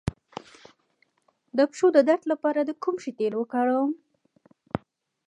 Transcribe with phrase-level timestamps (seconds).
[1.57, 3.91] د پښو درد لپاره د کوم شي تېل وکاروم؟